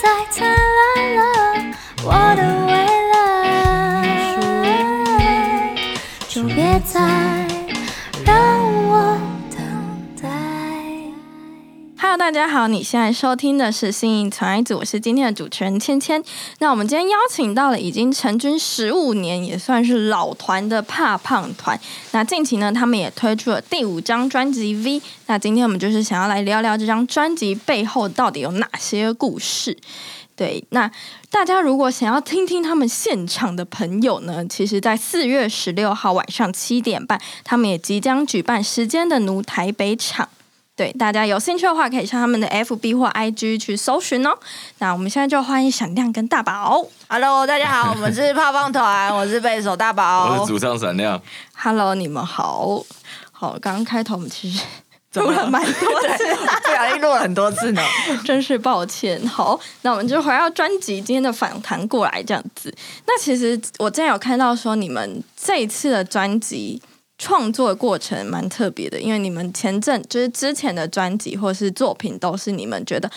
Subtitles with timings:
[0.00, 0.57] 在猜。
[12.28, 16.22] 大家好，你现在收听的是新颖传爱组，我是今天的主持人芊芊。
[16.58, 21.80] 那我们今天邀请到了已经成军十五年，也算是老团的怕胖团。
[22.12, 25.00] 那近期呢，他们也推出了第五张专辑《V》。
[25.24, 29.74] 那今天我们就是想要来聊聊这张专辑背后到底有哪些故事。
[30.36, 30.90] 对，那
[31.30, 40.28] 大家如果想要听听他们现场的朋友呢，其实，在四月十六号晚上七点半，他们也即将举办《时间的奴》台北场。
[40.78, 44.30] 对，大家有兴趣的话，可以上他们的 FB 或 IG 去搜寻哦。
[44.78, 46.86] 那我们现在就欢迎闪亮跟大宝。
[47.08, 50.52] Hello，大家好，我们是泡泡团， 我是贝手大宝我是。
[50.52, 51.20] 主唱闪亮
[51.56, 52.80] ，Hello，你们好。
[53.32, 54.62] 好，刚刚开头我们其实
[55.18, 55.72] 录了蛮多
[56.16, 56.24] 次，
[56.62, 57.82] 不小心录了很多次呢。
[58.24, 59.20] 真是抱歉。
[59.26, 62.72] 好，那我们就回到专辑今天的访谈过来这样子。
[63.04, 66.80] 那其实我之前有看到说，你们这一次的专辑
[67.18, 73.10] 创作过程蛮特别的，因为你们前阵就是之前的专辑或是作品，都是你们觉得。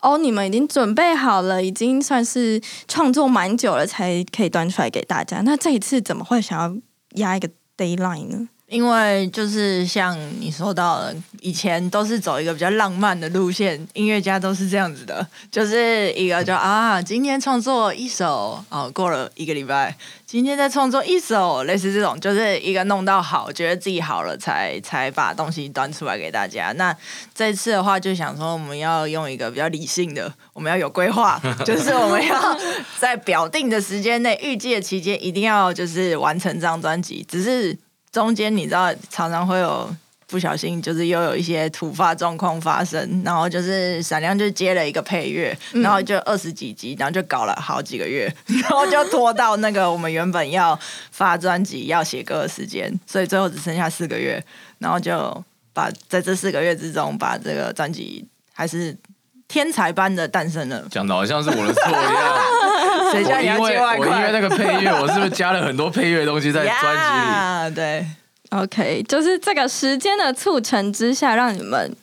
[0.00, 5.40] 哦，你们已经准备好了，已经算是创作蛮久了，才可以端出来给大家。
[5.40, 6.72] 那这一次怎么会想要
[7.20, 8.48] 压一个 d a y l i n e 呢？
[8.68, 19.96] 因为就是像你说到的，以前都是走一个比较浪漫的路线，音乐家都是这样子的，就是一个就啊，今天创作一首，哦，过了一个礼拜，
[20.28, 26.70] 今天在创作一首，类似这种，就是一个弄到好，觉得自己好了才才把东西端出来给大家。
[26.72, 26.94] 那
[27.34, 32.58] 这次的话，就想说我们要用一个比较理性的，我们要有规划， 就是我们要
[32.98, 37.78] 在表定的时间内，预计的期间一定要就是完成这张专辑，只是。
[38.10, 39.86] 中间你知道常常会有
[40.28, 48.30] 不小心，就是又有一些突发状况发生，然后就是闪亮就接了一个配乐，然后就二十几集，然后就搞了好几个月，
[48.62, 50.78] 然后就拖到那个我们原本要
[51.10, 54.44] 发专辑要写歌的时间，所以最后只剩下四个月，
[54.78, 55.42] 然后就
[55.72, 58.94] 把在这四个月之中把这个专辑还是
[59.48, 63.10] 天才般的诞生了，讲的好像是我的错一样。
[63.10, 64.42] 谁叫你要我因为接外我因为那快？
[64.42, 66.84] 个配乐，我是不是加了很多配乐的东西在专辑里？
[67.32, 68.04] 呀对。
[68.50, 71.94] OK，就是这个时间的促成之下，让你们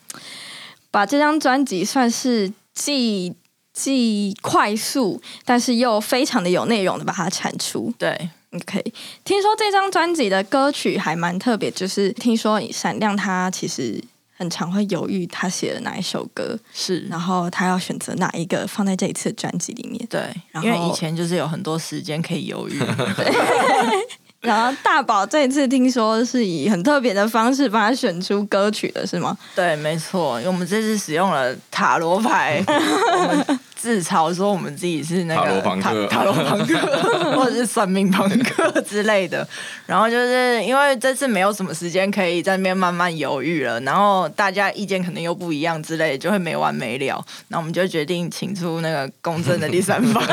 [0.91, 3.33] 把这张专辑算是既
[3.73, 7.93] 既快速，但是又非常的有内容的把它产出。
[7.97, 13.99] 对，OK，听说这张专辑的歌曲还蛮特别，就是听说闪亮他其实
[14.37, 20.05] 很常会犹豫他写了哪一首歌，是，然后他要选择哪一个放在这一次的专辑里面。
[20.09, 22.79] 对，然后因为以前就是有很多时间可以犹豫，
[24.45, 29.35] 然后大宝这一次听说是以很特别的方式帮他选出歌曲的，是吗？
[29.55, 39.47] 对，没错，因为我们这次使用了塔罗牌，我们自嘲说我们自己是那个塔罗朋克塔塔罗朋克或者是算命朋克之类的。
[39.85, 47.23] 然后就是因为这次没有什么时间可以在那边慢慢犹豫了，然后大家意见可能又不一样之类，就会没完没了。
[47.49, 50.23] 那我们就决定请出那个公正的第三方，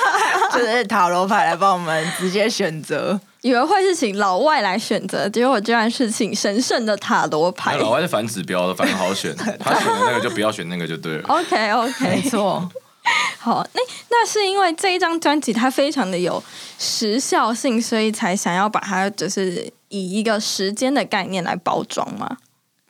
[0.52, 3.18] 就是塔罗牌来帮我们直接选择。
[3.42, 7.76] 以为会是请老外来选择，结果居然是请神圣的塔罗牌。
[7.76, 9.34] 老外是反指标的，反正好选。
[9.60, 11.28] 他选的那个就不要选那个就对了。
[11.28, 12.68] OK OK，错，
[13.38, 16.42] 好，那那是因为这一张专辑它非常的有
[16.78, 22.38] 时效性，所以才想要把它就是以一个时间的概念来包装嘛。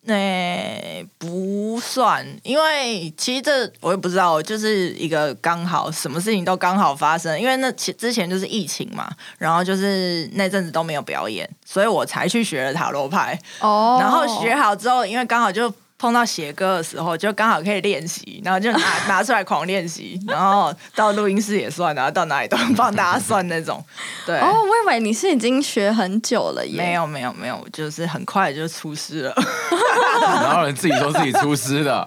[0.08, 9.08] 那、不算，因为其实这我也不知道，就是一个刚好什么事情都刚好发生，因为那前之前就是疫情嘛，
[9.38, 15.72] 然后就是那阵子都没有表演，所以我才去学了塔罗牌，哦然后学好之后，因为刚好就。
[15.98, 18.78] 碰到写歌的时候，就刚好可以练习，然后就拿
[19.08, 23.84] 拿出来狂练习，然后到录音室也算，然后到哪里都帮大家算那种。
[24.24, 26.76] 对，哦，我以为你是已经学很久了耶。
[26.76, 29.34] 没有没有没有，就是很快就出师了。
[30.22, 32.06] 然后人自己说自己出师的，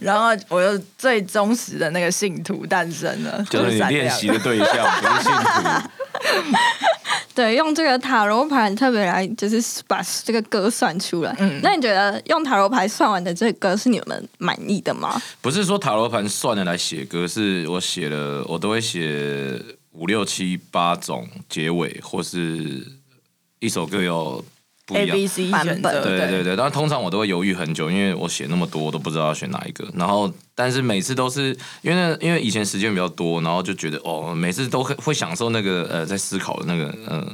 [0.00, 5.88] 然后我又最忠实的那个信徒诞生了，就是你练习的对象，不是信徒。
[7.34, 11.34] 对，用这个塔罗牌特别来，就是把这个歌算出来。
[11.38, 15.20] 嗯那你觉得用塔罗牌算完的这个歌是你们满意的吗？
[15.40, 19.58] 不是说塔罗牌算的来写歌，是我写了，我都会写
[19.92, 22.86] 五六七八种结尾，或是
[23.60, 24.44] 一首歌有
[24.92, 29.86] 不一 A 样 B C 版本对对对，但通常我都会犹豫很久，因为我写那么多，我都不知道要选哪一个。
[29.94, 37.26] 然后，但是每次都是因为那因为以前时间比较多，然后就觉得哦，每次都会会享受那个呃在思考的那个呃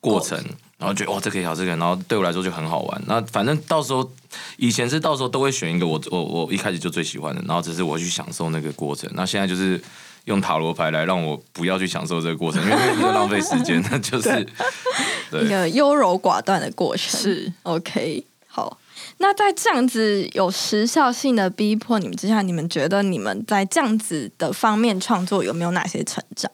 [0.00, 0.38] 过程。
[0.76, 3.02] 然后觉得哇这可以好这个，然后对我来说就很好玩。
[3.06, 4.12] 那反正到时候
[4.58, 9.08] 以前是到时候都会选一个我我我一开始就最喜欢的，然后只是我去享受那个过程。
[9.14, 9.80] 那现在就是
[10.24, 14.46] 用塔罗牌来让我不要去享受这个过程，因为那个浪费时间，那就是一
[15.30, 15.48] 对。
[15.48, 17.20] 个优柔寡断的过程。
[17.20, 18.78] 是 OK，好。
[19.18, 26.50] 那在这样子有时效性的逼迫你们之下，你们觉得你们在这样子的方面创作有没有哪些成长？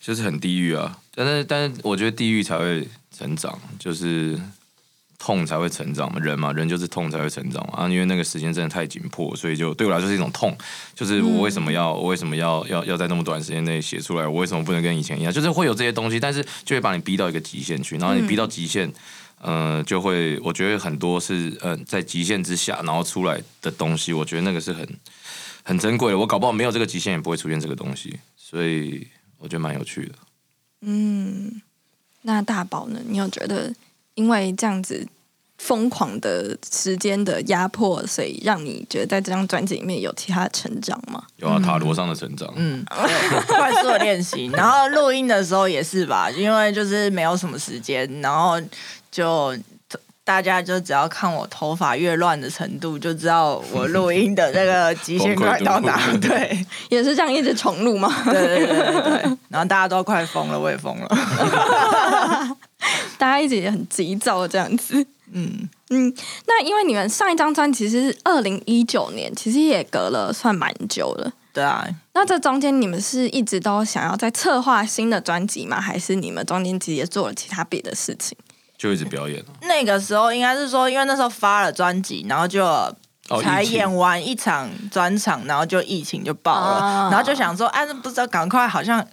[0.00, 0.98] 就是很地狱啊。
[1.14, 2.86] 但是但是我觉得地狱才会
[3.16, 4.38] 成长，就是
[5.18, 10.56] 痛才会成长嘛，人嘛，人就是痛才会成长嘛啊，因为那个时间真的太紧迫，所以就对我来说是一种痛，
[10.94, 18.92] 就是我为什么要，为什么要要要在那么短时间内写出来，我为什么不能跟以前一样，就是会有这些东西，但是就会把你逼到一个极限去，然后你逼到极限。
[19.40, 24.84] 呃，就会我觉得很多是呃在极限之下，然后出来的东西，我觉得那个是很
[25.62, 26.18] 很珍贵的。
[26.18, 29.06] 我搞不好没有这个极限，也不会出现这个东西，所以
[29.38, 30.14] 我觉得蛮有趣的。
[30.80, 31.62] 嗯，
[32.22, 33.00] 那大宝呢？
[33.06, 33.72] 你有觉得
[34.18, 35.06] 因为这样子
[35.58, 41.22] 疯狂的时间的压迫，所以让你觉得在这张专辑里面有其他的成长吗？
[41.36, 48.60] 有啊，塔罗上的成长，嗯，快速的练习，然后录音的时候也是吧，因为就是没有什么时间，然后
[49.10, 49.56] 就
[50.24, 55.98] 大家就只要看我头发越乱的程度，就知道我录音的那个极限快到哪。
[56.20, 58.12] 对， 也是这样一直重录吗？
[58.26, 59.38] 对对对对对。
[59.48, 61.08] 然后大家都快疯了，我也疯了。
[63.18, 65.06] 大家一直也很急躁这样子。
[65.32, 66.14] 嗯嗯，
[66.46, 71.32] 那因为你们上一张专辑是二零一九年，其实也隔了算蛮久了。
[71.52, 71.86] 对啊。
[72.14, 75.80] 那这中间你们是一直都想要在策划新的专辑吗？
[75.80, 78.36] 还是你们中间其实也做了其他别的事情？
[78.78, 82.64] 就一直表演那个时候应该是说，因为那时候发了专辑，然后就
[83.42, 89.06] 才演完一场专场，然后就疫情就爆了，然后就想说，哎，不知道赶快好像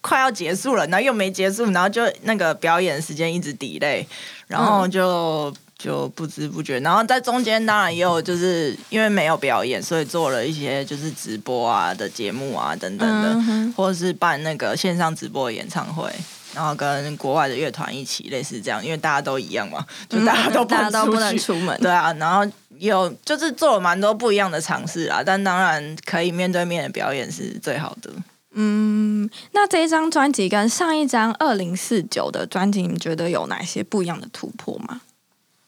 [0.00, 4.06] 快要结束了，然后又没结束，然后就那个表演时间一直 delay，
[4.46, 16.08] 然后就就不知不觉，然后在中间当然也有就是因为没有表演，所以做了一些就是直播啊的节目啊等等的，或者是办那个线上直播演唱会。
[16.56, 22.10] 然后跟国外的乐团一起，类似这样，因为大家都一样嘛，就大家都大家都不能出门，对啊。
[22.14, 28.10] 然后有就是做了蛮多不一样的尝试啊，但当然可以面对面的表演是最好的。
[28.54, 35.02] 嗯，那这一张专辑跟上一张二零四九的专辑，你觉得有哪些不一样的突破吗？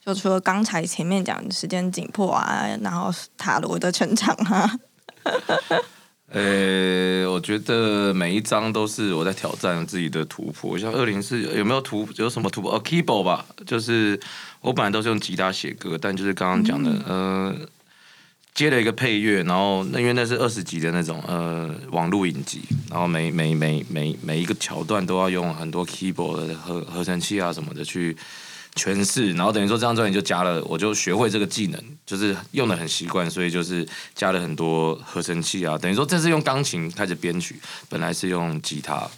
[0.03, 4.79] 就除了刚才前面讲时间紧迫啊，然后塔罗的成长啊。
[6.31, 10.79] 呃，我觉得每一张都是我在挑战自己的突破。
[10.79, 12.75] 像二零四有没有突有什么突破？
[12.75, 14.21] 哦，keyboard 吧，就是
[14.61, 17.55] 我本来都是用吉他写歌，但就是刚刚讲的，呃，
[18.53, 22.61] 接了一个配乐，然后那因为那是二十集的那种呃网络影集，
[22.91, 28.15] 然后每每每每每一个桥段都要用很多 keyboard 的合合成器啊什么的去。
[28.75, 35.77] 诠释，然后等于说这张专辑就加了，我就学会这个技能，就是用的很习惯，所以就是加了很多合成器啊。
[35.79, 39.09] 等于说这是用钢琴开始编曲，本来是用吉他。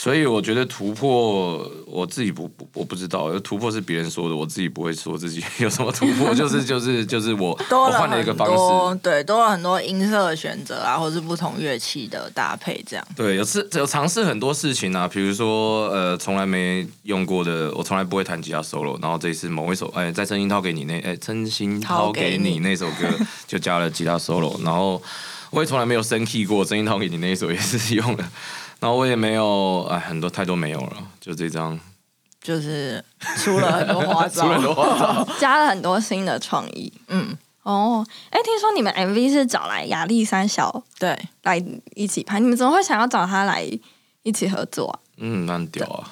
[0.00, 8.46] 所以我觉得突破，我自己不不我不知道，突破是别人说的，我自己不会说自己有什么突破， 就是就是就是我换了一个方
[8.94, 13.04] 式，对，多了很多音色的选择啊，或是不同乐器的搭配，这样。
[13.16, 23.08] 对，有试有尝试很多事情啊，比如说呃，从来没用过的，我从来不会弹吉他 solo，然后这一次某一首哎，在真心掏给你那哎，真心掏给你那首歌
[23.48, 25.02] 就加了吉他 solo，然后
[25.50, 28.30] 我也从来没有升 key 过，真心掏给你那一首也是用了。
[28.80, 31.78] 然后我也没有，哎，很多太多没有了，就这张，
[32.40, 33.04] 就是
[33.38, 36.92] 出了很多花招， 加了很多新的创意。
[37.08, 41.18] 嗯，哦，哎，听说你们 MV 是找来亚历山小对。
[41.42, 41.62] 来
[41.94, 43.66] 一起拍，你们怎么会想要找他来
[44.22, 44.98] 一起合作啊？
[45.20, 46.06] 嗯，蛮屌啊！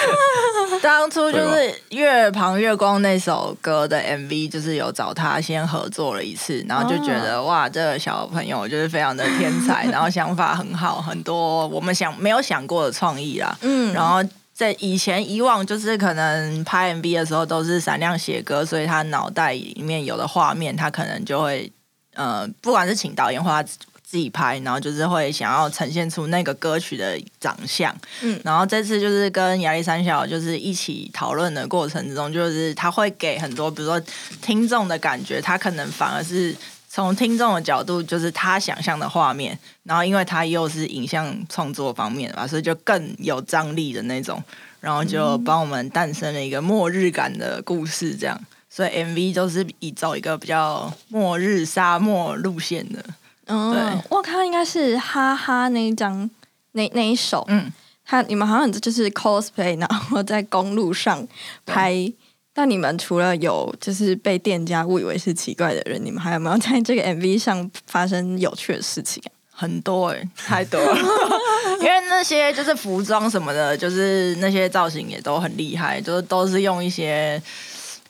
[0.82, 1.54] 当初就是
[1.90, 13.56] 《月旁月光》那首歌的 MV，就是有找他先合作了一次，然后就觉得哇，这个小朋友就是非常的天才， 然后想法很好，很多我们想没有想过的创意啦。
[13.62, 21.72] 嗯，然后在以前以往就是可能拍 MV 的时候都是闪亮写歌，所以他脑袋里面有的画面，他可能就会
[22.14, 23.64] 呃，不管是请导演或他。
[24.08, 34.02] 自己拍，然后就是会想要呈现出那个歌曲的长相，嗯，然后这次就是跟亚历山小就是一起讨论的过程之中，就是他会给很多，比如说
[34.40, 36.56] 听众的感觉，他可能反而是
[36.88, 44.42] 从听众的角度，就是他想象的画面，然后因为他又是影像创作方面嘛，所以就更有张力的那种，
[44.80, 53.04] 然后就帮我们诞生了一个末日感的故事，这样，所以 MV 都是以走一个比较末日沙漠路线的。
[53.48, 56.30] 嗯，我看应该是哈哈那一张
[56.72, 57.72] 那那一首，嗯，
[58.04, 61.26] 他你们好像就是 cosplay，然后在公路上
[61.66, 62.12] 拍。
[62.54, 69.30] 但你们除了有就是被店家误以为是奇怪的人，你们还有没有在这个 MV 上发生有趣的事情啊？
[69.52, 70.96] 很多哎、太多了，
[71.80, 77.40] 因为那些就是服装什么的，就是那些造型也都很厉害，就是都是用一些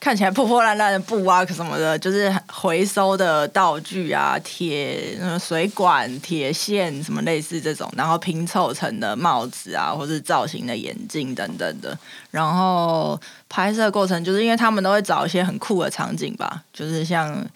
[0.01, 11.99] 看起来破破烂烂的布啊什么的，就是回收的道具啊，铁呃水管、铁线什么类似这种，然后拼凑成的帽子啊，或是造型的眼镜等等的。
[12.31, 17.47] 然后拍摄过程就是因为他们都会找一些很酷的场景吧，就是像。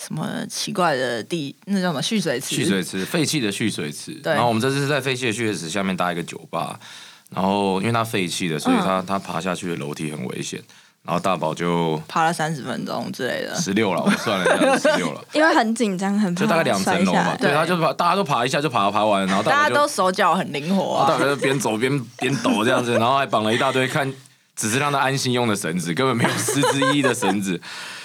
[0.00, 2.56] 什么奇怪的地，那叫什么蓄水池？
[2.56, 4.14] 蓄水池，废弃的蓄水池。
[4.14, 6.80] 对然后我们这次是在废弃的蓄水池下面搭一个酒吧，
[7.28, 10.58] 然后因为它废弃的，所以嗯它它爬下去的楼梯很危险。
[11.02, 13.54] 然后大宝就爬了三十分钟之类的。
[13.56, 15.20] 十六了，我算了一下，十六了。
[15.32, 24.12] 因为很紧张，很怕就大概两层楼嘛，对，他就爬，大家都爬一下就爬爬完，然后大家都手脚很灵活啊大，宝就边走边边抖这样子，然后还绑了一大堆看，
[24.54, 27.60] 只是让他安心用的绳子，根本没有实质意义的绳子，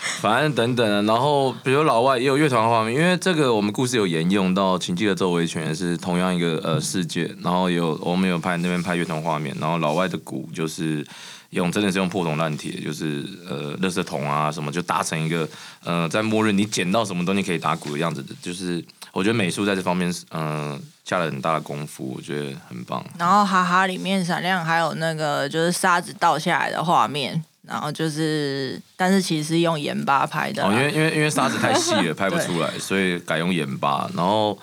[0.22, 1.06] 反正等等。
[1.06, 11.06] 然后比如老外也有乐团画面，因为这个我们故事有沿用到《情记的周围全》，是同样一个呃事件，然后有我们有拍那边拍乐团画面，然后老外的鼓就是。
[11.52, 15.48] 用真的是用破铜烂铁，就是呃，垃圾桶啊什么，就搭成一个
[15.86, 18.84] 呃，在末日你捡到什么东西可以打鼓的样子的，就是
[19.14, 23.02] 我觉得美术在这方面是嗯、下了很大的功夫，我觉得很棒。
[23.18, 34.10] 然后哈哈里面闪亮还有那个就是沙子倒下来的画面，然后就是但是其实是用盐巴拍的，哦，因为因为因为沙子太细了， 拍不出来，所以改用盐巴。
[34.16, 34.58] 然后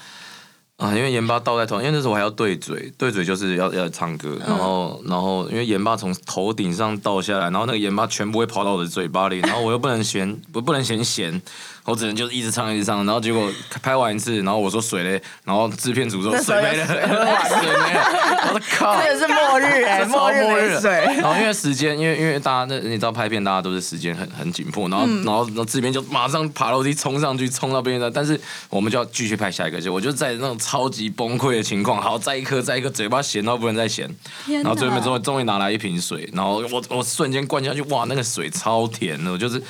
[0.77, 11.41] 啊，因为盐巴倒在头，因为那时候我还要对嘴，对嘴就是要要唱歌，然后然后因为盐巴从头顶上倒下来，然后那个盐巴全部会跑到我的嘴巴里，然后我又不能嫌我不能嫌咸，
[11.85, 13.51] 我只能就是一直唱一直唱，然后结果
[13.83, 18.97] 拍完一次，然后我说水嘞，然后制片组说水没了，水水没了，我的靠！
[18.97, 20.91] 这也是末日哎、末日末日水。
[21.17, 34.09] 然后因为时间，因为因为大家那你知道拍片，大家都是时间很很紧迫，然后、然后然后这边就马上爬楼梯冲上去，冲到边上，但是我们就要继续拍下一个，就我就在那种超级崩溃的情况，好再一颗再一颗，嘴巴咸到不能再咸，
[34.47, 39.61] 然后最后面终于终于拿来一瓶水，然后我我瞬间灌下去，哇，那个水超甜的，我就是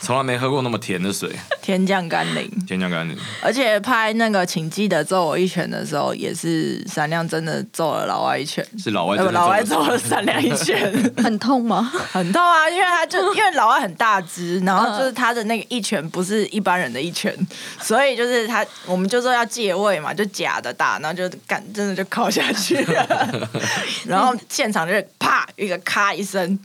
[0.00, 1.30] 从来没喝过那么甜的水，
[1.62, 3.16] 天降甘霖，天降甘霖。
[3.42, 11.82] 而且拍那个请记得揍我一拳的时候，也是闪亮真的揍了老外一拳，是老外呃真的老外揍了闪亮一拳， 很痛吗？
[12.12, 12.68] 很痛啊！
[12.70, 17.34] 因为他就 因为老外很大只，然后就是他的那个一拳不是一般人的一拳，
[17.80, 23.48] 所以就是他我们就说要借位嘛，就假的打，然后就干真的就靠下去了，
[24.06, 26.58] 然后现场就是啪一个咔一声，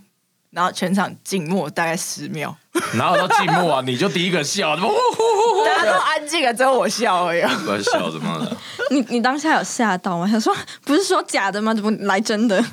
[0.51, 2.55] 然后全场静默大概十秒，
[2.95, 3.81] 哪有到寂寞啊？
[3.85, 7.41] 你就第一个笑， 呼呼呼大家都安静了，只有我笑而已。
[7.63, 8.57] 不要笑什么的。
[8.89, 10.27] 你你当下有吓到吗？
[10.27, 11.73] 想说不是说假的吗？
[11.73, 12.63] 怎么来真的？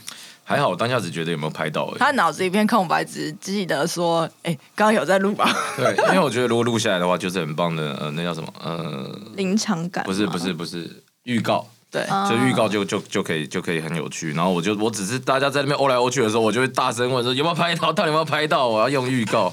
[0.43, 1.99] 还好，我当下只觉得有没有拍到而已。
[1.99, 7.97] 他脑子一片空白，只记得说：“哎、刚刚有在录吧对，因为我觉得如果录下来的话，就是很棒的。
[8.01, 8.49] 呃，那叫什么？
[8.61, 10.91] 呃，临场感不是不是不是
[11.23, 14.33] 预告，？”对，啊就预告就就就可以就可以很有趣。
[14.33, 18.69] 然后我就我只是大家在那边欧来欧去的时候，我就会大声问说有没有拍到，到底有没有拍到？
[18.69, 19.53] 我要用预告。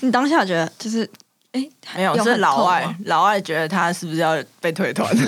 [0.00, 1.08] 你当下觉得就是
[1.52, 5.12] 哎，没有是老外，老外觉得他是不是要被退团？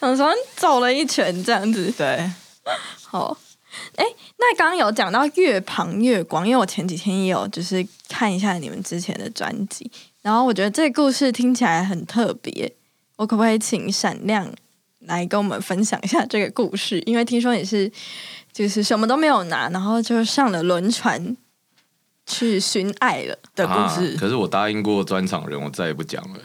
[0.00, 1.92] 想说走了一圈这样子。
[1.96, 2.30] 对，
[3.04, 3.36] 好，
[3.96, 4.04] 哎，
[4.38, 9.90] 那刚刚有讲到越旁越广，因为我前几天也有就是看一下你们之前的专辑，
[10.22, 12.72] 然后我觉得这个故事听起来很特别，
[13.20, 14.50] 我可不可以请闪亮
[15.00, 16.98] 来跟我们分享一下这个故事？
[17.04, 17.90] 因为听说你是
[18.50, 21.36] 就是什么都没有拿，然后就上了轮船
[22.24, 23.36] 去寻爱了。
[23.54, 24.18] 的故事啊。
[24.18, 26.40] 可是我答应过专场人，我再也不讲了。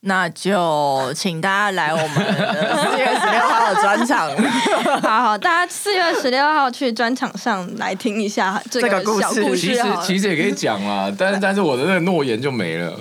[0.00, 4.30] 那就请大家来我们的四月十六号的专场。
[5.00, 9.88] 好好，大家四月十六号去专场上来听一下这个小故事其实事。
[10.02, 13.00] 其实也可以讲啦，但是但是我的那个诺言就没了。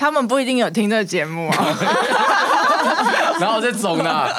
[0.00, 1.76] 他们不一定有听这个节目啊。
[3.38, 4.34] 然后这种的啊，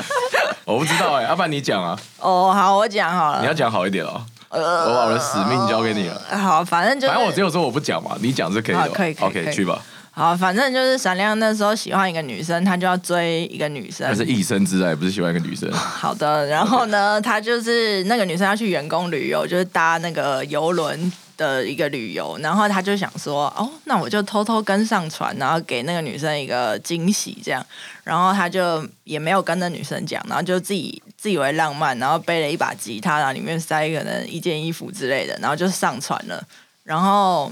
[0.65, 3.41] 我不知道哎，要不然你讲啊，哦，好，我讲好了。
[3.41, 4.19] 你要讲好一点哦。
[4.49, 6.19] 呃我把我的使命交给你了。
[6.35, 9.79] 好，反正就是，反正我只有说我不讲嘛，你讲是可以的可以可以 OK，以去吧。
[10.09, 14.15] 好，反正就是闪亮那时候喜欢一个女生，他就要追一个女生那。
[14.15, 15.71] 是一生之爱，不是喜欢一个女生。
[15.71, 27.65] 好的，然后呢，他就是那个女生要去员工旅游，就是搭那个游轮的一个旅游，然后他就想说，哦，那我就偷偷跟上船，然后给那个女生一个惊喜，这样，
[28.03, 36.43] 然后他就也没有跟那女生讲，然后就自己自以为浪漫，然后背了一把吉他，然后里面塞可能一件衣服之类的，然后就上船了，
[36.83, 37.51] 然后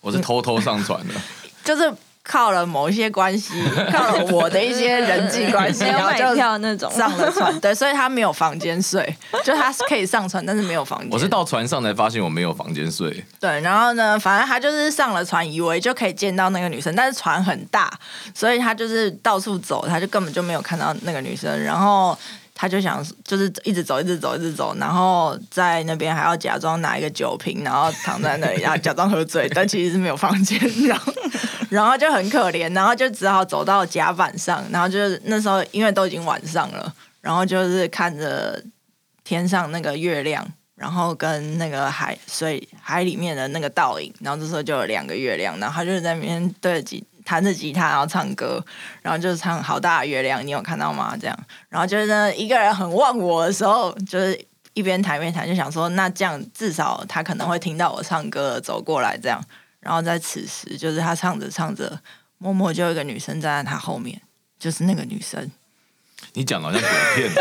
[0.00, 1.14] 我是偷偷上船的，
[1.64, 1.92] 就是
[2.30, 3.54] 靠了某一些关系，
[3.90, 6.88] 靠了我的一些人际关系，然后就票那种。
[6.92, 7.58] 上了船。
[7.58, 11.08] 对，所以他没有房间睡，就他是可以上船，但是没有房间。
[11.10, 13.24] 我是到船上才发现我没有房间睡。
[13.40, 17.92] 对，然后呢，反正他就是上了船，以为就可以见到那个女生，但是船很大，
[18.32, 21.60] 所以他就是到处走，他就根本就没有看到那个女生。
[21.64, 22.16] 然后
[22.60, 31.10] 他就想，就是一直走，一直走，一直走，然后在那边还要假装拿一个酒瓶，然后躺在那里，然后假装喝醉，但其实是没有房间，然后
[31.70, 38.62] 然后就很可怜，然后就只好走到甲板上，然后就是那时候因为都已经晚上了，然后就是看着
[39.24, 40.46] 天上那个月亮。
[40.74, 48.64] 然后跟那个海水海里面的那个倒影，然后这时候就有两个月亮，然后他就在那边对着弹着吉他，然后唱歌，
[49.02, 51.16] 然后就是唱好大的月亮，你有看到吗？
[51.20, 54.38] 这样，然后就是呢一个人很忘我的时候，就是
[54.74, 59.42] 一边弹一边弹，就想说那这样至少他可能会听到我唱歌走过来这样，
[59.80, 62.00] 然后在此时就是他唱着唱着，
[62.38, 64.20] 默默就有一个女生站在他后面，
[64.58, 65.50] 就是那个女生，
[66.34, 66.90] 你讲的好像鬼
[67.28, 67.30] 片。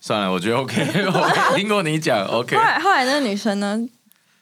[0.00, 2.62] 算了，我觉得 OK，我听过你讲 OK 后。
[2.62, 3.78] 来后来那个女生呢？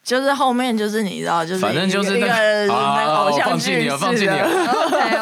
[0.09, 4.49] 就是后面就是你知道，就是反正就是那个，偶像剧放弃你了，放弃你了。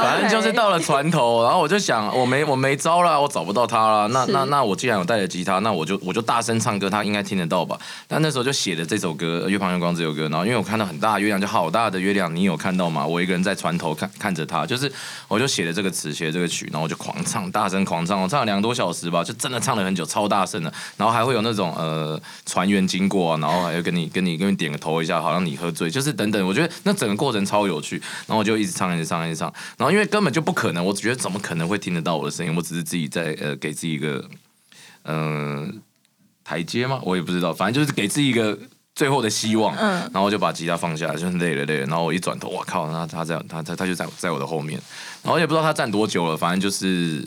[0.07, 4.09] 反正就是到了船头，然后我就想，我没我没招了，我找不到他了。
[4.09, 7.79] 那那那我既然有带着吉他，那我就我就大声唱歌，他应该听得到吧？
[8.07, 13.07] 但那时候就写了这首歌《月旁月光》这首歌，然后因为我看到很大的月亮，就好大的月亮，你有看到吗？
[13.07, 14.91] 我一个人在船头看看着他，就是
[15.29, 20.73] 我就写了这个词，写了这个曲，然后我就狂唱，大声狂唱，我唱了两个多小时吧，就真的唱了很久，超大声的。
[20.97, 26.47] 然后还会有那种呃船员经过啊，然后还有跟你跟你跟你点个头一下，好像你喝醉，就是等等。
[26.47, 27.97] 我觉得那整个过程超有趣，
[28.27, 29.53] 然后我就一直唱，一直唱，一直唱。
[29.77, 32.55] 然后因为根本就不可能，我觉得怎么可能会听得到我的声音？
[32.55, 34.29] 我只是自己在呃给自己一个
[35.05, 35.73] 嗯、呃
[36.45, 37.01] 台阶吗？
[37.03, 38.59] 我也不知道，反正就是给自己一个
[38.95, 39.75] 最后的希望。
[39.77, 41.87] 嗯然后我就把吉他放下来，就很累了累了。
[41.87, 44.81] 然后我一转头，我靠，那他在他他他就在在我的后面，
[45.23, 47.27] 然后也不知道他站多久了，反正就是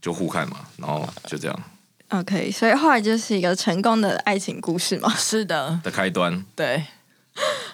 [0.00, 1.62] 就互看嘛，然后就这样
[2.10, 5.12] OK，所以后来就是一个成功的爱情故事嘛。
[5.16, 6.44] 是的，的开端。
[6.56, 6.84] 对，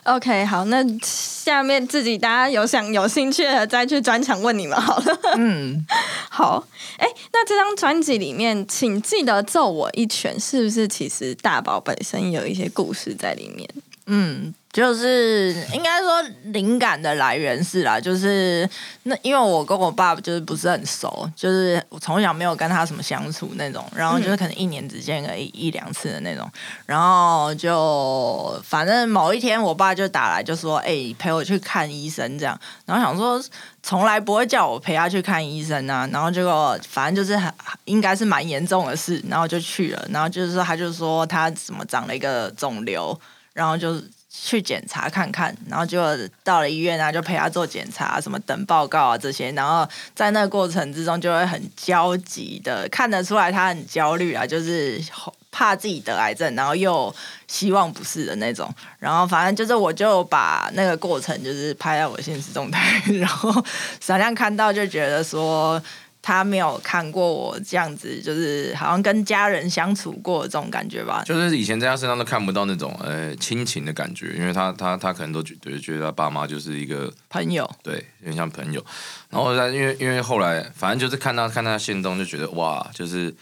[0.06, 5.18] OK，好，那下面自己大家有想有兴趣的再去专场问你们好了。
[5.36, 5.84] 嗯，
[6.30, 6.64] 好，
[6.98, 10.86] 哎，那这张专辑里面，请记得揍我一拳，是不是？
[10.86, 13.68] 其实大宝本身有一些故事在里面。
[14.06, 18.68] 嗯，就是应该说灵感的来源是啦，就是
[19.04, 26.46] 那因为我跟我爸就是不是很熟，就是我从小没有跟他什么相处那种，然后就是可能一年只见个一一两次的那种，
[26.84, 33.42] 然后就反正某一天我爸就打来就说，哎、陪我去看医生这样，然后想说
[33.82, 37.50] 从来不会叫我陪他去看医生啊，然后结果反正就是很
[37.86, 43.18] 应该是蛮严重的事，然后就去了，然后就是说他就说他怎么长了一个肿瘤。
[43.56, 43.98] 然后就
[44.38, 45.98] 去检查看看，然后就
[46.44, 55.02] 到了医院啊，就陪他做检查，什么等报告啊这些，然后在那个过程之中就会很焦急的，看得出来他很焦虑啊，就是
[55.50, 57.12] 怕自己得癌症，然后又
[57.48, 63.64] 希望不是的那种，然后反正就是我就把那个过程就是拍在我现实动态， 然后
[64.00, 65.82] 闪亮看到就觉得说。
[66.26, 71.22] 他没有看过我这样子，就是好像跟家人相处过的这种感觉吧。
[71.24, 78.84] 就是以前在他身上都看不到那种呃亲情的感觉，因为他他他可能都觉得觉得他爸妈就是一个朋友，对，有点像朋友。
[79.30, 83.32] 然后他因为因为后来反正就是看到看他行动就觉得哇，就是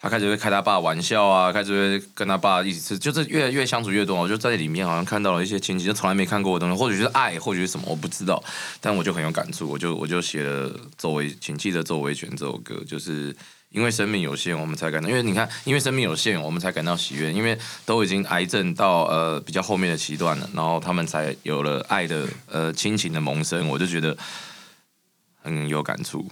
[0.00, 4.16] 他开始会开他爸玩笑啊，开始会跟他爸一起吃，就是越来越相处越多。
[4.16, 8.42] 我就在里面好像看到了一些亲情，就从来没看过的东西，或许是爱，或许是什么，我不知道。
[8.80, 13.34] 但我就很有感触，我就我就写了《周围，请记得周围权》这首歌，就是。
[13.70, 17.30] 因为生命有限，我们才感到，因为你看，因为生命有限，我们才感到喜悦。
[17.30, 24.16] 因为都已经癌症到呃比较后面的期段了，然后他们才有了爱的呃亲情的萌生，我就觉得
[25.42, 26.26] 很有感触。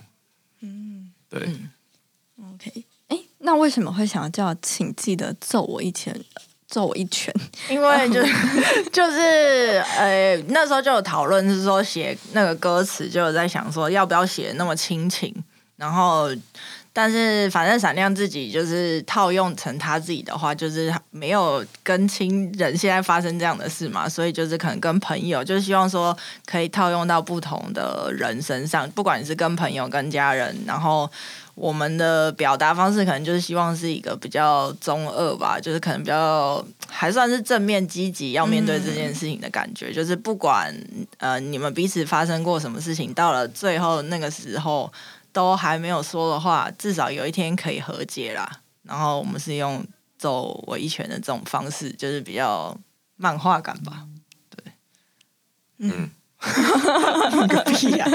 [0.60, 1.42] 嗯，对
[2.40, 2.84] ，OK，
[3.44, 6.18] 那为什么会想要叫请记得揍我一拳？
[6.66, 7.32] 揍我一拳？
[7.68, 8.32] 因为就是
[8.90, 15.32] 就是呃那时候就有讨论，是说写那个歌词就有在想说要不要写那么亲情，
[15.76, 16.30] 然后
[16.92, 31.08] 但是反正闪亮自己就是套用成他自己的话，就是没有跟亲人现在发生这样的事嘛，所以就是可能跟朋友，就是希望说可以套用到不同的人身上，不管你是跟朋友、跟家人，然后。
[31.54, 40.74] 我们的表达方式可能就是希望是一个比较中二吧，就是可能比较还算是正面积极要面对这件事情的感觉，就是不管
[41.18, 44.92] 呃你们彼此发生过什么事情，到了最后那个时候
[45.32, 48.60] 都还没有说的话，至少有一天可以和解啦。
[48.82, 49.82] 然后我们是用
[50.18, 52.76] 揍我一拳的这种方式，就是比较
[53.16, 54.06] 漫画感吧。
[54.50, 54.72] 对
[55.78, 56.10] 嗯，
[57.48, 58.06] 个屁呀、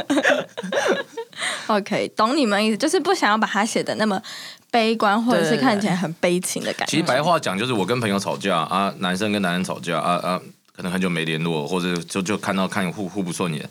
[1.68, 4.22] OK，懂你们意思，就是不想要把它写的那么
[4.70, 6.92] 悲观，或者是看起来很悲情的感觉。
[6.92, 10.42] 其实白话讲就是我跟朋友吵架啊，男生跟男生吵架啊啊，
[10.76, 13.68] 可能很久没联络，或者就就看到看互互不顺眼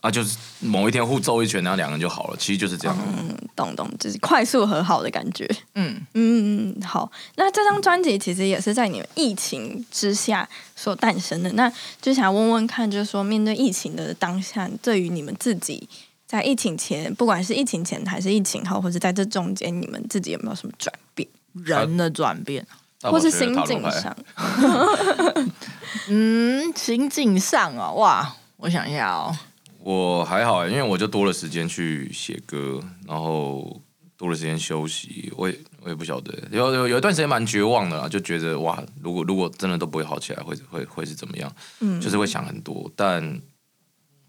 [0.00, 2.36] 啊，就是某一天互揍一拳，然后两个人就好了。
[2.38, 2.96] 其实就是这样。
[3.18, 5.46] 嗯，懂懂，就是快速和好的感觉。
[5.74, 7.10] 嗯，嗯，嗯好。
[7.36, 11.50] 那这张专辑其实也是在你们疫情之下所诞生的。
[11.52, 15.88] 那就想问问看，就是说面对疫情的当下，对于你们自己
[16.26, 22.66] 在疫情前，不管是疫情前还是疫情后，或者在这中间，你们自己有没有什么转变，人的转变。
[23.02, 24.14] 或是心境上？
[26.08, 29.34] 嗯，心境上哦，哇，我想一下哦，
[29.82, 33.80] 我还好，因为我就多了时间去写歌，然后
[34.16, 35.32] 多了时间休息。
[35.36, 41.50] 我也我也不晓得，有有有一段时间蛮绝望的啦，就觉得哇，如果如果真的都不会好起来，会会会是怎么样？
[41.80, 43.40] 嗯，就是会想很多，但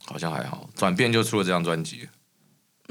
[0.06, 2.08] 好像还好，转变就出了这张专辑。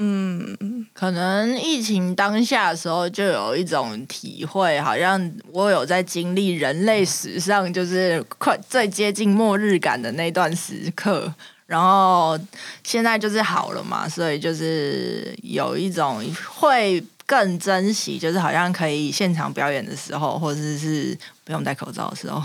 [0.03, 11.33] 嗯，可能疫情当下的时候，就有一种体会，好像我有在经历人类史上就是快最接近末日感的那段时刻。
[11.71, 12.37] 然后
[12.83, 22.43] 现在就是好了嘛，所以就是有一种会更珍惜，就是好像可以现场表演的时候，或者是不用戴口罩的时候。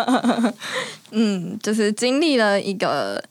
[1.12, 3.24] 嗯，就是经历了一个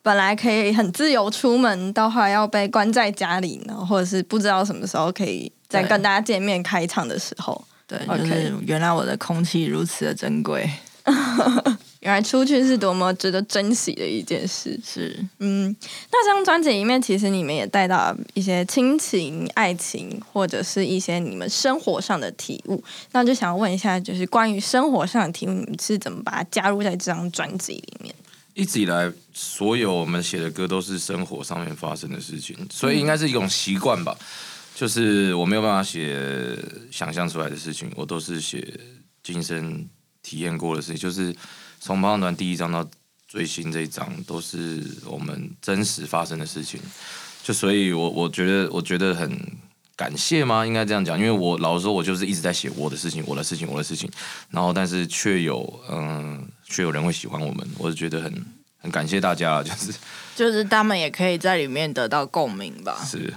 [0.00, 10.70] 本来可以很自由出门，到后来要被关在家里，然后或者是不知道什么时候可以再跟大家见面开场的时候，对就是原来我的空气如此的珍贵，
[12.00, 14.78] 原来出去是多么值得珍惜的一件事。
[14.84, 15.74] 是嗯，
[16.10, 22.82] 那这张专辑里面，其实你们也带到一些亲情、爱情，或者是一些你们生活上的体悟。
[23.12, 28.14] 那就想问一下，就是关于生活上的体悟，你们是怎么把它加入在这张专辑里面？
[28.54, 34.16] 一直以来，所有我们写的歌都是生活上面发生的事情，所以应该是一种习惯吧。
[34.74, 36.18] 就是我没有办法写
[36.90, 38.66] 想象出来的事情，我都是写
[39.22, 39.86] 亲身
[40.30, 40.96] 体验过的事情。
[40.96, 41.34] 就是
[41.80, 42.88] 从《棒棒团》第一章到
[43.26, 46.80] 最新这一章，都是我们真实发生的事情。
[47.42, 49.28] 就所以我，我觉得，我觉得很
[49.96, 50.64] 感谢吗？
[50.64, 54.08] 应该这样讲，因为我老实说，我就是一直在写我的事情，我的事情，我的事情。
[54.50, 58.32] 然后，但是却有嗯，却有人会喜欢我们，我就觉得很
[58.78, 59.92] 很感谢大家，就是
[60.36, 63.02] 就是他们也可以在里面得到共鸣吧。
[63.04, 63.34] 是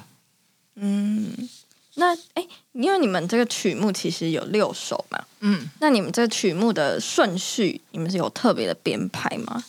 [0.75, 1.31] 嗯，
[1.95, 9.63] 那哎，因为你们这个曲目其实有六首嘛，嗯，那你们这个曲目的顺序，你们是有特别的编排吗？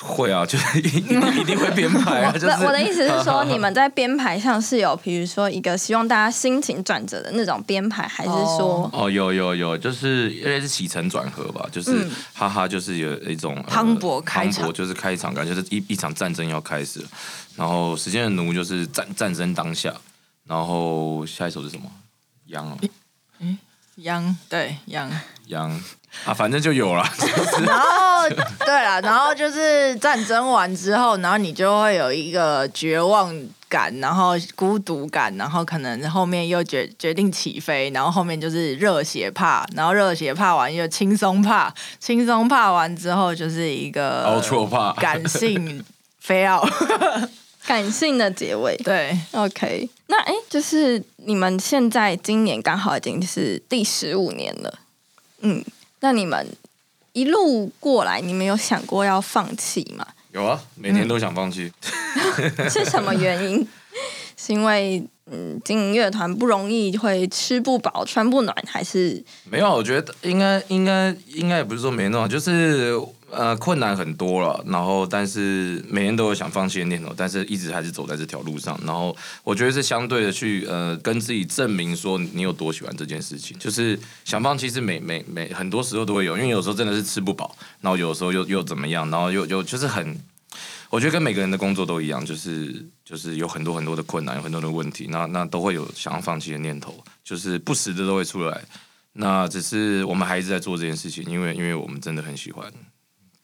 [0.00, 17.08] 会啊，就是 一定一定会编排啊，我就是我的意思是说， 你们在编排上是有，比如说一个希望大家心情转折的那种编排，还是说，哦，有有有，就是因为是起承转合吧，就是、嗯哈哈，就是有一种、呃磅礴开场磅礴就是开场感，就是一一场战争要开始了。
[17.56, 19.92] 然后时间的奴就是战战争当下，
[20.48, 21.88] 然后下一首是什么？
[22.46, 22.78] 羊哦，
[23.96, 25.10] 央对央，
[25.48, 25.70] 羊
[26.24, 27.04] 啊，反正就有了。
[27.66, 28.28] 然后
[28.64, 33.34] 对了，然后就是战争完之后，然后你就会有一个绝望
[33.68, 44.40] 感，然后孤独感，然后可能后面又决决定起飞，然后后面就是热血怕，然后热血怕完又轻松怕，轻松怕完之后就是一个
[44.98, 45.84] 感性
[46.20, 46.66] 非要
[47.66, 49.18] 感性的结尾对。
[49.32, 54.78] ？OK，那哎，就是你们现在今年刚好已经是第十五年了，
[55.40, 55.64] 嗯，
[56.00, 56.46] 那你们
[57.12, 60.06] 一路过来，你们有想过要放弃吗？
[60.32, 61.72] 有啊，每天都想放弃。
[62.70, 63.66] 是什么原因？
[64.36, 72.94] 是因为嗯，经营乐团不容易，会吃不饱穿不暖，还是没有，我觉得应该应该应该也不是说没那种，就是
[73.30, 78.78] 呃困难很多了，然后但是每天都有想放弃的念头，但是一直还是走在这条路上。
[78.84, 90.16] 然后我觉得是相对的去呃跟自己证明说你有多喜欢这件事情，就是想放弃是每每每很多时候都会有，因为有时候真的是吃不饱，然后有时候又又怎么样，然后又又就是很。
[90.90, 98.58] 我觉得跟每个人的工作都一样，就是就是有很多很多的困难，有很多的问题，那那都会有想要放弃的念头，就是不时的都会出来。
[99.12, 102.72] 那只是我们还一直在做这件事情，因为因为我们真的很喜欢。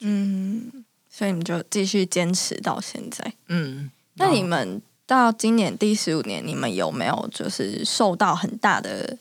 [0.07, 3.33] 嗯，所以你们就继续坚持到现在。
[3.49, 9.17] 嗯，那你们到今年第十五年，你们有没有就是受到很大的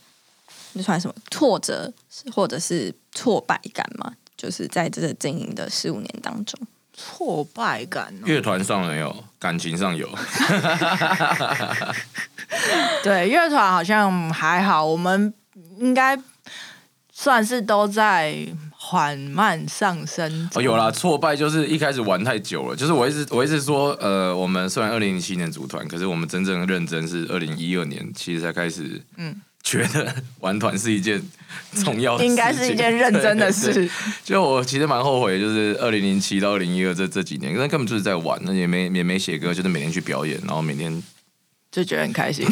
[0.74, 1.92] 那算什么挫折
[2.34, 4.14] 或者是挫败感吗？
[4.36, 6.60] 就是在这个经营的十五年当中，
[6.94, 8.26] 挫败感、哦。
[8.26, 10.10] 乐团上没有，感情上有。
[13.02, 15.34] 对，乐团好像还好，我们
[15.78, 16.20] 应该
[17.12, 18.36] 算是都在
[18.86, 20.50] 缓慢上升。
[20.56, 31.22] 哦，有啦，挫败就是一开始玩太久了，就是我一直我一直说，呃，我们虽然二零零七年组团，可是我们真正认真是二零一二年，其实才开始，嗯，觉得玩团是一件
[31.76, 33.90] 重要的事情，应该是一件认真的事
[34.22, 41.02] 就我其实蛮后悔，就是二零零七到二零一二这这几年，那根本就是在玩，那也没也没写歌，就是每天去表演，然后每天
[41.72, 42.46] 就觉得很开心。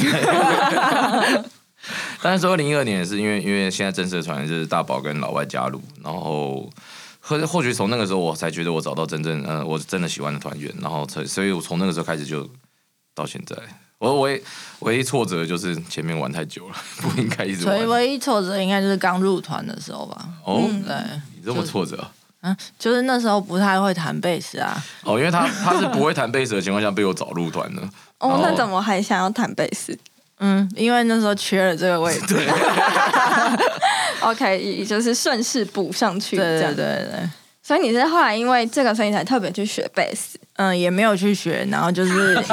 [2.22, 6.70] 但是说二零一二年也是因为因为现在正式的团就是大宝跟老外加入，然后
[7.20, 12.48] 或或许从那个时候我才觉得我找到真正呃我真的喜欢的团员，然后才所以我从那个时候开始就
[13.14, 13.56] 到现在，
[13.98, 14.42] 我唯
[14.80, 17.86] 唯一挫折就是前面玩太久了， 不应该一直所以。
[17.86, 20.28] 唯一挫折应该就是刚入团的时候吧。
[20.46, 20.96] 哦，对，
[21.36, 22.12] 你这么挫折啊
[22.44, 24.76] 嗯，就是那时候不太会弹贝斯啊。
[25.04, 27.82] 哦，因为他他是不会弹贝斯的情况下被我找入团的。
[28.18, 29.96] 哦，那哦怎么还想要弹贝斯
[30.42, 32.34] 嗯，因为那时候缺了这个位置。
[32.36, 32.46] 对？
[34.22, 36.76] OK，也就是顺势补上去这样。
[36.76, 37.30] 对对对，
[37.72, 40.38] 所以你是后来因为这个，所以你才特别去学贝斯。
[40.58, 42.36] 嗯，也没有去学，然后就是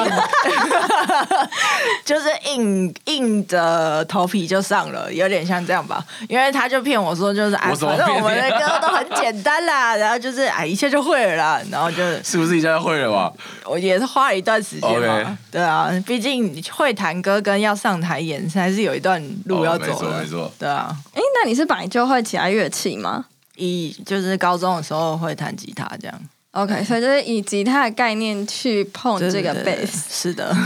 [2.07, 6.04] 就是硬硬着头皮就上了，有点像这样吧。
[6.28, 13.33] 因为他就骗我说，就是反正我们的歌都很简单啦，然后就是哎，一切就会了啦，然后就是不是一下就会了吧？
[13.64, 20.52] 我也是花了一段时间嘛对啊，毕竟会弹歌跟要上台演还是有一段路要哦没走的，错没错。
[20.61, 20.94] 对啊。
[21.12, 23.24] 哎，那你是本来就会其他乐器吗
[23.59, 30.31] 以就是高中的时候会弹吉他这样，？OK，所以就是以吉他的概念去碰这个贝斯。
[30.31, 30.57] 是的，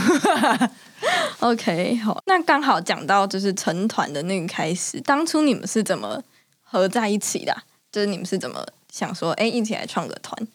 [1.39, 6.23] OK，好，那刚好讲到就是成团的那个开始，当初你们是怎么
[6.61, 10.47] 合在一起的啊、就是你们是怎么想说，哎，一起来创个团？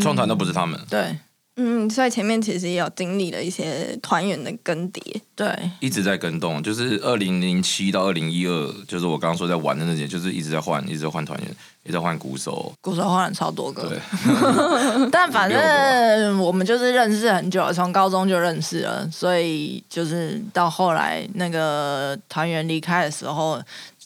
[0.00, 1.18] 创团都不是他们，对
[1.56, 5.00] 嗯，所以前面其实也有经历了一些团员的更迭。
[5.36, 11.48] 对，一直在跟动，就是二零零七到二零一二，就是我刚刚说在玩的那些，就是一直在换，一直在换团员，
[11.84, 12.72] 一直在换鼓手。
[12.80, 14.00] 鼓手换了超多个对，，
[15.12, 23.62] 但反 正我们就是认识很久了，从高中就认识了，所以就是到后来那个团员离开的时候，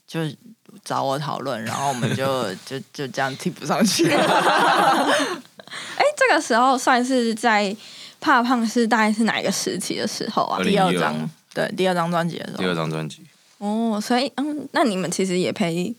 [0.06, 0.20] 就
[0.84, 4.10] 找我讨论，然后我们就 就就这样替补上去。
[5.96, 7.74] 哎，这个时候算是在
[8.20, 13.22] 怕胖是大概是哪一个时期的时候啊？2012第二张，对，第二张专辑的时候，第二张专辑，
[13.58, 15.94] 哦，所以嗯，那你们其实也陪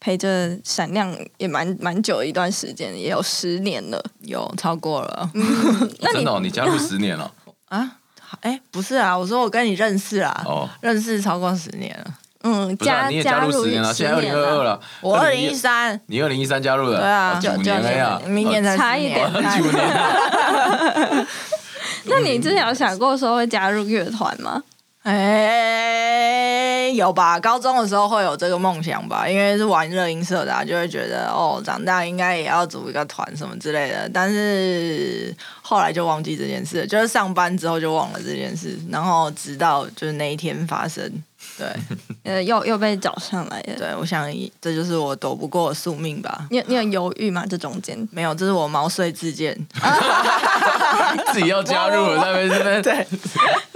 [0.00, 4.02] 陪着闪亮也蛮蛮久的一段时间，也有十年了。
[4.22, 5.30] 有超过了。
[5.34, 7.32] 那你真的、哦，你加入 十年了
[7.66, 7.98] 啊？
[8.40, 12.18] 哎，不是啊，我说我跟你认识啊，哦，认识超过十年了。
[12.42, 21.26] 嗯加你也加入入十年了，现在二零二二了，我二零一三，你二零一三加入的，对啊，九年了呀，明年才差一点九年，
[22.06, 24.62] 那你之前有想过说会加入乐团吗？
[25.04, 27.40] 哎，有吧？
[27.40, 34.08] 高中的时候会有这个梦想吧，因为是玩乐音社的、啊，就会觉得哦，长大应该也要组一个团什么之类的。
[34.14, 41.10] 但是后来就忘记这件事，就是上班之后就忘了这件事，然后直到就是那一天发生。
[41.58, 41.66] 对
[42.24, 43.74] 呃，又又被找上来了。
[43.76, 46.46] 对，我想这就是我躲不过的宿命吧。
[46.50, 47.44] 你你有犹豫吗？
[47.48, 48.08] 这中间？
[48.10, 49.54] 没有，这是我毛遂自荐。
[51.32, 53.06] 自己要加入了，在那边这边对，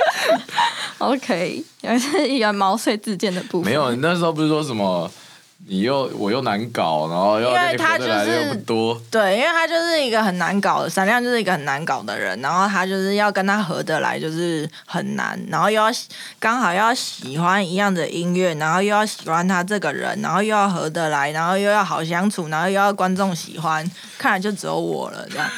[0.99, 3.71] OK，原来是一个毛遂自荐的部分。
[3.71, 5.11] 没有，你那时候不是说什么？
[5.69, 8.55] 你又我又难搞，然后又因为他就是
[9.11, 15.91] 对，因为他就是一个很难搞的，闪亮就是一个很难搞的人，然后他就是要跟他合得来，就是很难，然后又要
[16.39, 23.85] 刚好要喜欢一样的音乐，然后又要喜欢他这个人，然后又要合得来，然后又要好相处，然后又要观众喜欢，
[24.17, 25.51] 看来就只有我了这样。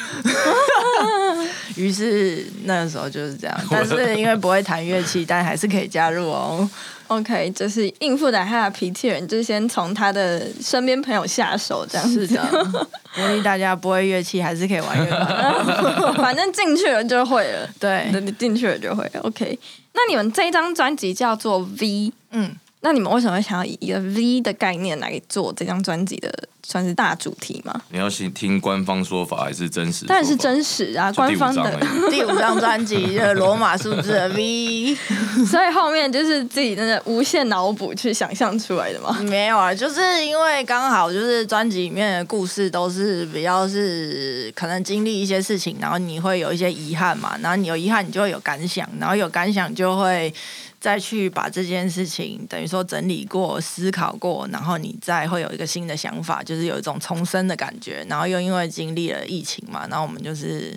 [1.75, 6.67] 于是那个时候就是这样，但是因为不会弹乐器，但还是可以加入哦。
[7.09, 12.25] OK，就是应付得他的脾气人，就先从他的身边朋友下手，这样子。
[12.25, 12.41] 是的，
[13.15, 16.13] 鼓励大家不会乐器还是可以玩乐团。
[16.21, 17.69] 反正进去了就会了。
[17.79, 19.03] 对，你，进去了就会。
[19.23, 19.57] OK，
[19.93, 22.55] 那你们这一张专辑叫做 V，嗯。
[22.81, 26.31] 那你们为什么会想要以一个 V 的概念来做这张专辑的
[26.63, 27.81] 算是大主题吗？
[27.89, 30.05] 你要先听官方说法还是真实？
[30.05, 31.77] 当然是真，实啊，官方的。
[32.09, 34.95] 第五张专辑的罗马数字的 V，
[35.45, 39.17] 所以后面就是自己真的无限脑补去想象出来的吗。
[39.23, 50.33] 没有啊，就是因为刚好就是专辑里面的故事都是比较是可能经历一些事情，然后你会有一些遗憾嘛，然后你有遗憾，你就会有感想，然后有感想就会
[50.79, 58.05] 再去把这件事情等于说整理过、思考过，然后你再会有一个新的想法，就是有一种重生的感觉。
[58.09, 60.73] 然后又因为经历了疫情嘛，然后我们就是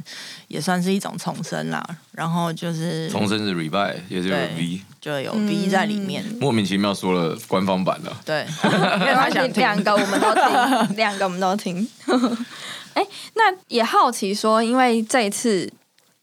[0.49, 1.85] 也算是一种重生啦。
[2.11, 8.21] 然后就是重生是 revive，也就是 V，就有 V 在里面，莫名其妙说了官方版了。
[8.25, 11.87] 对，因为他 想听两个我们都听，两个我们都听。
[12.95, 13.03] 哎、
[13.35, 15.73] 那也好奇说，因为这一次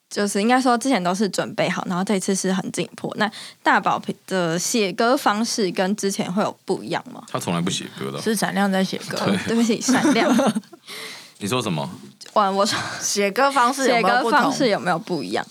[0.09, 3.13] 就是应该说之前都是准备好，然后这一次是很紧迫。
[3.17, 7.23] 那大宝的写歌方式跟之前会有不一样吗？
[7.31, 8.19] 他从来不写歌的。
[8.21, 9.17] 是闪亮在写歌，
[9.47, 10.53] 对不起，闪亮。
[11.37, 11.87] 你说什么？
[12.33, 14.41] 我，我说写歌方式有写歌没有不同？
[14.41, 15.45] 方式有没有不一样？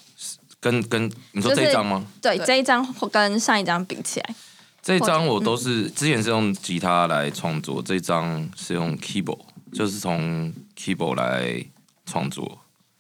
[0.61, 2.05] 跟跟你说就是这一张吗？
[2.21, 4.35] 对，对这一张跟上一张比起来，
[4.83, 9.39] 这一张我都是之前是用吉他来创作，这一张是用 keyboard，
[9.73, 11.65] 就是从 keyboard 来
[12.05, 12.59] 创作。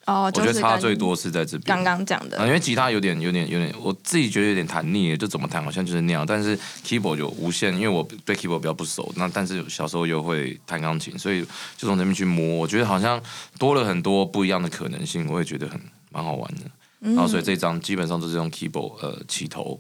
[0.08, 1.64] 哦，我觉得差最多是在这边。
[1.66, 6.24] 刚刚讲的啊，因为吉他有点、有点、有点，我自己觉得有点弹腻了，就怎么弹好像就是那样。
[6.26, 11.42] 但是 keyboard 有无限，因为我对 keyboard 比较不熟，那但是小时候又会弹钢琴，所以
[11.76, 13.22] 就从那边去摸，我觉得好像
[13.58, 15.78] 多了很多不一样的可能性，我也觉得很
[16.10, 16.62] 蛮好玩的。
[17.00, 19.78] 然后所以这张基本上都是用 keyboard 呃起头，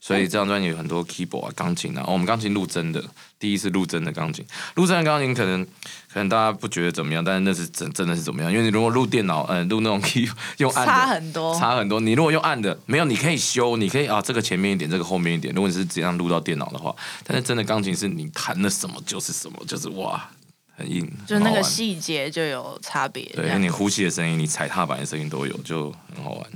[0.00, 3.02] 所以这张专辑有很多 keyboard 啊、钢琴啊、哦我们钢琴录真的，
[3.38, 5.64] 第一次录真的钢琴，录真的钢琴可能
[6.12, 8.52] 可能大家不觉得怎么样，但是那是真真的是怎么样？
[8.52, 10.28] 因为你如果录电脑，呃，录那种 key
[10.58, 11.98] 用按的差很多，差很多。
[11.98, 15.52] 你如果用按的，没有，你可以修，你可以啊，这个前面一点，这个后面一点。
[15.54, 20.30] 如果你是这样录到电脑的话，但是真的钢琴是你弹的什么就是什么，就是哇，
[20.76, 23.24] 很硬，就那个细节就有差别。
[23.34, 26.46] 对，你呼吸的声音，你踩踏板的声音都有，就很好玩。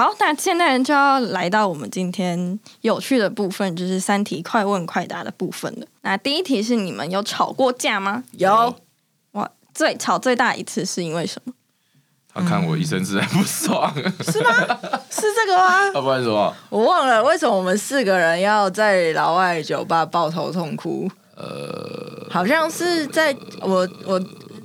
[0.00, 5.86] 好，那现在就要来到我们今天有趣的部分，就是三题快问快答的部分了。
[6.00, 8.24] 那第一题是你们有吵过架吗？
[8.32, 8.74] 有
[9.32, 11.52] 哇，最吵最大一次是因为什么？
[12.32, 14.32] 他看我一生实在不爽，是
[15.36, 15.92] 这个吗？
[15.94, 16.56] 要不然什么？
[16.70, 21.10] 我忘了为什么我们四个人要在老外酒吧抱头痛哭。
[21.36, 24.18] 呃，好像是在我我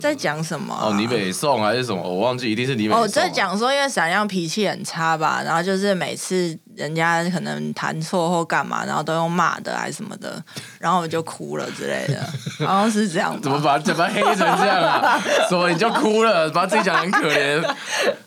[0.06, 2.02] 在讲什么啊、哦，你北宋还是什么？
[2.02, 3.04] 我忘记，一定是你北宋。
[3.04, 10.42] 哦，在讲说，因为闪亮脾气很差吧，然后就是每次人家可能弹错或干嘛，然后都用骂的还是什么的，
[10.80, 12.22] 然后我就哭了之类的，
[12.68, 13.40] 好像是这样吧。
[13.42, 15.20] 怎么把怎么黑成这样啊？
[15.50, 17.76] 什么你就哭了，把自己讲得很可怜。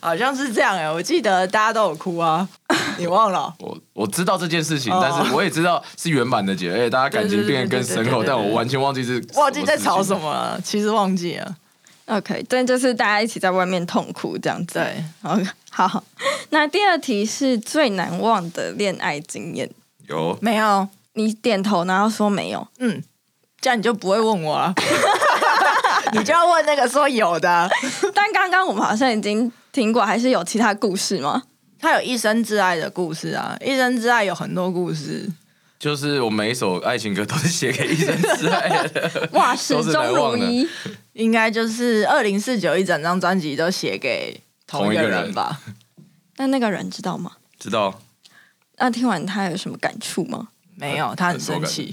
[0.00, 2.48] 好像是这样哎、我记得大家都有哭啊，
[2.98, 3.54] 你忘了？
[3.60, 11.54] 我我知道这件事情，哦但是我也知道是原版的姐，而且大家感情变得更深厚，但我完全忘记是忘记在吵什么么了，其实忘记了。
[12.08, 14.78] OK，但就是大家一起在外面痛哭这样子。
[14.78, 16.02] 对，，OK，好。
[16.50, 19.68] 那第二题是最难忘的恋爱经验，
[20.08, 23.02] 有没有，你点头然后说没有，嗯，
[23.60, 24.74] 这样你就不会问我了，
[26.14, 27.70] 你就要问那个说有的。
[28.14, 31.42] 但刚刚我们好像已经听过，还是有其他故事吗？
[31.78, 35.28] 他有一生挚爱的故事啊，一生挚爱有很多故事。
[35.78, 40.66] 就是我每一首爱情歌都是写给一生挚爱的， 哇，始终如一。
[41.18, 45.58] 应该就是二零四九一整张专辑都写给同一个人人吧？
[46.36, 47.32] 那那个人知道吗？
[47.58, 48.00] 知道？
[48.76, 50.46] 那听完他有什么感触吗？
[50.76, 51.92] 没有，他很生气。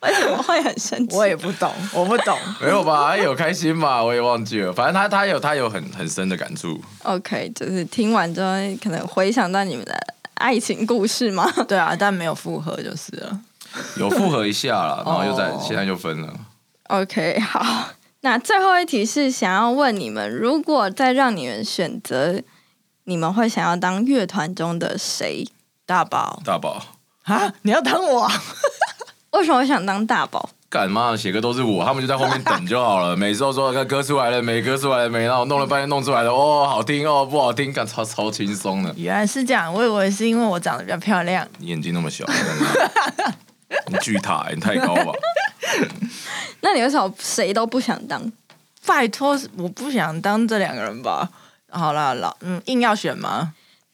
[0.00, 1.16] 为什么会很生气？
[1.16, 2.38] 我也不懂，我不懂。
[2.62, 3.10] 没有吧？
[3.10, 4.00] 他有开心吧？
[4.04, 4.72] 我也忘记了。
[4.72, 6.80] 反正他他有他有很很深的感触。
[7.02, 9.92] OK，就是听完之后可能回想到你们的
[10.34, 11.50] 爱情故事吗？
[11.66, 13.40] 对啊，但没有复合就是了。
[13.96, 16.32] 有复合一下了，然后又在哦现在又分了。
[16.88, 17.90] OK， 好。
[18.20, 22.42] 那最后一题是想要问你们，如果再让你们选择，
[23.04, 25.46] 你们会想要当乐团中的谁？
[25.84, 26.82] 大宝大宝，
[27.22, 28.32] 啊，你要当我啊？
[29.30, 30.48] 为什么我想当大宝？
[30.68, 33.14] 干嘛写歌都是我，他们就在后面等就好了。
[33.16, 38.92] 每次都说歌歌出来了没，歌出来了没，然后弄了半天弄出来了，哦，好听哦，不好听，干超超轻松的。
[38.96, 41.46] 原来是这样，我以为是因为我长得比较漂亮。
[41.58, 42.26] 你眼睛那么小，
[43.86, 45.12] 你巨塔、你太高吧？
[46.60, 48.32] 那你为什么谁都不想当？
[48.84, 51.28] 拜托，我不想当这两个人吧。
[51.68, 53.52] 好啦，老嗯，硬要选吗？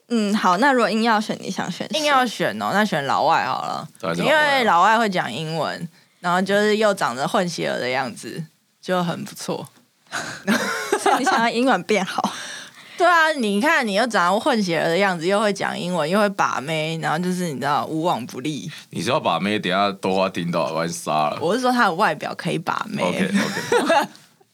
[0.08, 1.88] 嗯，好，那如果硬要选，你想选？
[1.94, 5.88] 硬要选哦，那选老外好了，因为老外会讲英文，
[6.20, 8.44] 然后就是又长得混血儿的样子，
[8.80, 9.66] 就很不错。
[11.00, 12.30] 所以你想要英文变好。
[12.98, 18.70] 对啊，你看你又长得混血儿的样子，又会讲英文，又会把妹，然后就是你知道无往不利。
[18.90, 21.38] 你知道把妹等下多花听到，把你杀了。
[21.40, 23.30] 我是说他的外表可以把妹 OK
[23.80, 24.08] OK，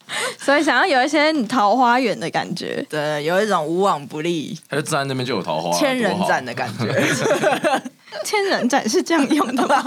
[0.39, 2.85] 所以想要有一些桃花源的感觉。
[2.89, 6.87] 对，有一种无往不利、他就站在那边就有桃花，千人多好斩的感觉。
[8.25, 9.87] 千人斩是这样用的吗？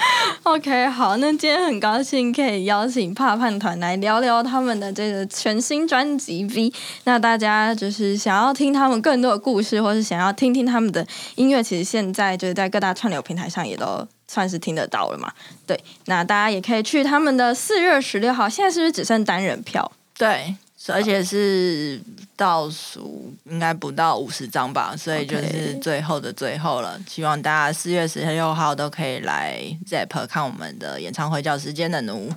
[0.44, 6.72] OK，好，那今天很高兴可以邀请怕胖团来聊聊他们的这个全新专辑 V。
[7.04, 15.30] 那大家就是想要听他们更多的故事，或是想要听听他们的音乐，其实现在就是在各大串流平台上也都算是听得到了嘛。
[15.66, 19.90] 对，那大家也可以去他们的四月十六号，现在是不是只剩单人票？
[20.16, 20.54] 对，
[20.88, 22.00] 而且是
[22.36, 26.98] 倒数应该不到五十张吧，所以就是最后的最后了。
[27.06, 32.30] 希望大家四月十六号都可以来 Zap 看我们的演唱会，叫《时间的奴》。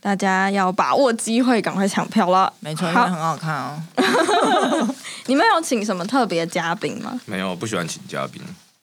[0.00, 2.52] 大家要把握机会，赶快抢票了。
[2.60, 3.82] 没错，因为很好看哦。
[5.26, 7.20] 你们有请什么特别嘉宾吗？
[7.26, 8.40] 没有，不喜欢请嘉宾。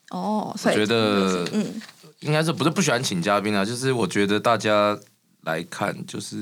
[0.09, 1.81] 哦，所以我觉得嗯，
[2.19, 3.63] 应该是不是不喜欢请嘉宾啊？
[3.63, 4.97] 就是我觉得大家
[5.43, 6.35] 来看，就是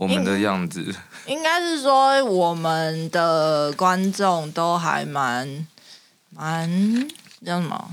[0.00, 0.94] 我们的样子。
[1.26, 5.66] 应该是说我们的观众都还蛮
[6.30, 6.66] 蛮
[7.44, 7.90] 叫什么，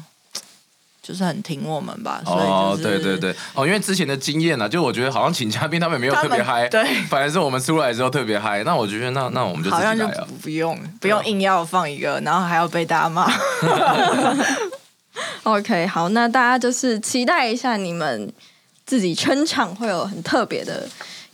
[1.03, 2.21] 就是很挺我们吧。
[2.25, 8.63] 所以哦，就是、对对对，哦，因为之前的经验呢、就我觉得好像请嘉宾他们没有特别嗨，对反而是我们出来之后特别嗨。
[8.63, 10.07] 那我觉得那那我们就自好像就
[10.41, 13.29] 不用不用硬要放一个，然后还要被大家骂。
[15.43, 18.31] OK，好，那大家就是期待一下你们
[18.85, 20.87] 自己撑场会有很特别的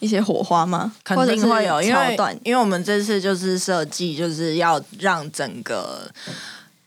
[0.04, 0.92] 一些火花吗？
[1.02, 2.38] 肯定会有，因为桥段。
[2.44, 6.12] 因为我们这次就是设计，就是要让整个，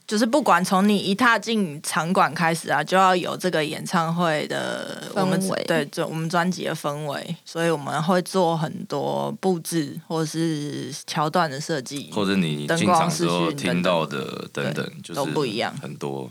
[0.07, 16.31] 就是不管从你一踏进场馆开始啊，就要有这个演唱会的氛我们围对，就我们专辑的氛围，所以我们会做很多布置或是桥段的设计，或者你灯光视讯听到的等等，就是都不一样很多。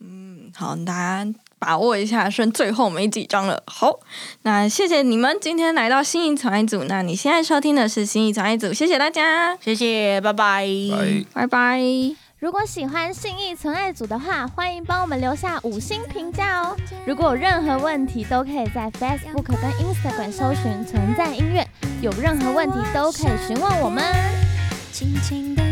[0.00, 3.62] 嗯好，大家把握一下，剩最后没几张了。
[3.66, 4.00] 好，
[4.42, 6.84] 那谢谢你们今天来到新艺传爱组。
[6.84, 11.24] 那你现在收听的是新艺传爱组，谢谢大家，谢谢，拜拜，拜。
[11.32, 11.80] 拜拜。
[12.38, 16.76] 如果喜欢信义存爱组的话，欢迎帮我们留下五星评价哦。
[17.06, 21.66] 如果有任何问题，都可以在 Facebook 跟 Instagram 搜寻“存在音乐”，
[22.02, 24.04] 有任何问题都可以询问我们。
[24.92, 25.62] 轻轻的